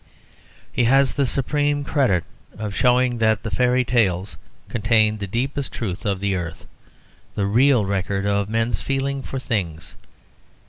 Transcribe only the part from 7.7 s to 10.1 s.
record of men's feeling for things.